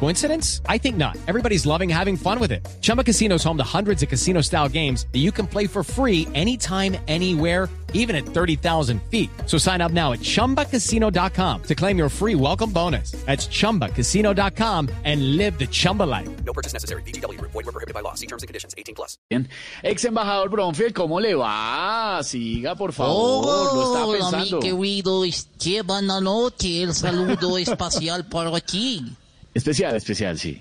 [0.00, 0.60] Coincidence?
[0.68, 1.16] I think not.
[1.26, 2.66] Everybody's loving having fun with it.
[2.82, 5.82] Chumba Casino is home to hundreds of casino style games that you can play for
[5.82, 9.30] free anytime, anywhere, even at 30,000 feet.
[9.46, 13.12] So sign up now at chumbacasino.com to claim your free welcome bonus.
[13.24, 16.28] That's chumbacasino.com and live the Chumba life.
[16.44, 17.02] No purchase necessary.
[17.04, 17.40] BGW.
[17.40, 18.14] Void were prohibited by law.
[18.14, 18.74] See terms and conditions.
[18.76, 19.16] 18 plus.
[19.30, 19.48] Bien.
[19.82, 22.20] Ex embajador Bronfield, ¿cómo le va?
[22.22, 23.44] Siga, por favor.
[23.74, 24.60] lo estaba Hola, mi pensando.
[24.60, 29.14] querido Esteban Anoche, el saludo espacial para ti.
[29.54, 30.60] Especial, especial, sí.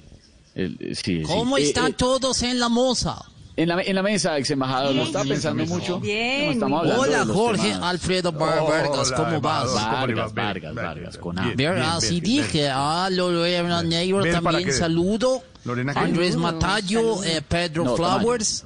[0.56, 1.24] El- eh, sí.
[1.24, 3.18] ¿Cómo Eh, están eh, todos en la moza?
[3.56, 6.00] en, la, en la mesa, ex embajador, lo estaba pensando mucho.
[6.00, 9.74] Bien, Hola, Jorge temas- Alfredo Bar- Vargas, ¿cómo vas?
[9.74, 11.54] Vargas, Vargas, Vargas, con A.
[11.96, 15.44] Así dije, ah, Lorena Negro Bien, ¿para también saludo.
[15.66, 15.94] Lorena.
[15.96, 18.66] Andrés Matayo, eh, Pedro No, Flowers,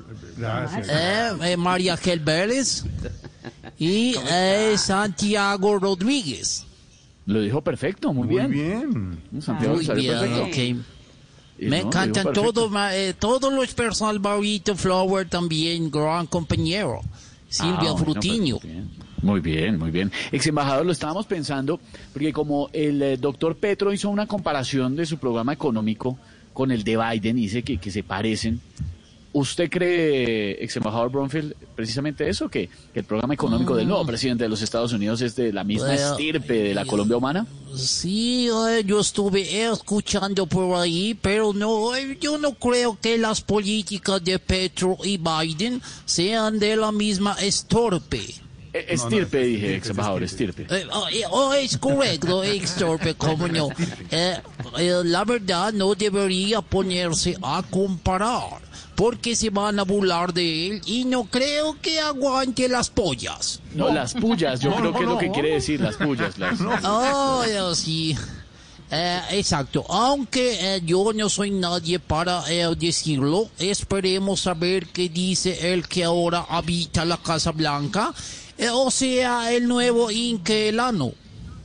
[0.90, 2.84] eh, eh, María Gel Vélez
[3.78, 6.64] y eh, Santiago Rodríguez.
[7.28, 8.52] Lo dijo perfecto, muy, Muy bien.
[9.32, 9.42] bien.
[9.42, 10.80] Santiago Muy salió bien, perfecto.
[10.80, 10.86] ok.
[11.60, 17.02] Me no, encantan todos, eh, todos los personal Barito Flower también, gran compañero.
[17.50, 18.26] Silvia Ah, bueno, pues.
[19.22, 20.12] Muy bien, muy bien.
[20.32, 21.80] Ex embajador, lo estábamos pensando,
[22.14, 26.18] porque como el eh, doctor Petro hizo una comparación de su programa económico
[26.54, 28.62] con el de Biden, dice que, que se parecen.
[29.38, 32.50] ¿Usted cree, ex embajador Bromfield, precisamente eso?
[32.50, 35.64] Que, que el programa económico del nuevo presidente de los Estados Unidos es de la
[35.64, 37.46] misma Bueno, estirpe de la Colombia humana?
[37.76, 43.42] Sí, eh, yo estuve escuchando por ahí, pero no, eh, yo no creo que las
[43.42, 48.47] políticas de Petro y Biden sean de la misma estorpe.
[48.80, 50.68] Eh, Estirpe, dije, ex embajador, estirpe.
[50.70, 53.70] Eh, oh, eh, oh, es correcto, estorpe, cómo no.
[54.12, 54.38] Eh,
[54.78, 58.62] eh, la verdad no debería ponerse a comparar,
[58.96, 63.60] porque se van a burlar de él y no creo que aguante las pollas.
[63.74, 66.38] No, las pullas, yo creo que es lo que quiere decir, las pullas.
[66.38, 66.60] Las...
[66.84, 68.16] Oh, sí.
[68.90, 69.86] Eh, exacto.
[69.90, 76.06] Aunque eh, yo no soy nadie para eh, decirlo, esperemos saber qué dice el que
[76.06, 78.14] ahora habita la Casa Blanca,
[78.74, 81.14] o sea, el nuevo inquilano.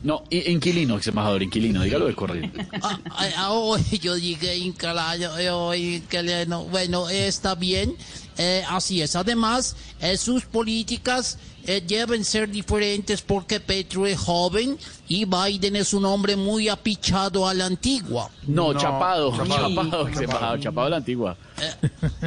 [0.02, 2.66] No, inquilino, ex embajador, inquilino, dígalo de corriente.
[2.82, 2.98] Ah,
[3.36, 6.64] ah, yo dije inquilino.
[6.64, 7.96] Bueno, está bien.
[8.38, 9.14] Eh, así es.
[9.14, 14.76] Además, eh, sus políticas eh, deben ser diferentes porque Petro es joven
[15.06, 18.30] y Biden es un hombre muy apichado a la antigua.
[18.46, 19.68] No, No, chapado, chapado.
[19.68, 21.36] chapado, ex embajador, chapado de la antigua.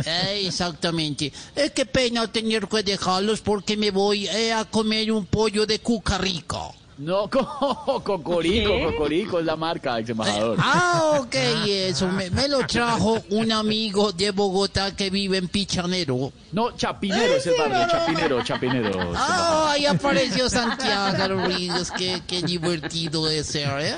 [0.06, 1.34] Eh, exactamente.
[1.54, 5.80] Es que pena tener que dejarlos porque me voy eh, a comer un pollo de
[5.80, 6.60] cucarica.
[6.98, 10.58] No, co- cocorico, cocorico es la marca, ex embajador.
[10.62, 11.36] Ah, ok,
[11.66, 12.08] eso.
[12.08, 16.32] Me, me lo trajo un amigo de Bogotá que vive en Pichanero.
[16.54, 19.12] No, chapinero es el barrio, chapinero, chapinero.
[19.14, 21.92] Ah, ahí apareció Santiago Rodríguez.
[21.92, 23.96] Qué, qué divertido de ser, ¿eh?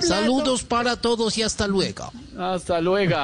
[0.00, 2.10] Saludos para todos y hasta luego.
[2.38, 3.16] Hasta luego.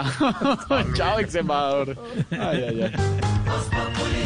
[0.95, 1.97] Chao, ex embajador.
[2.33, 4.26] Ay, ay, ay.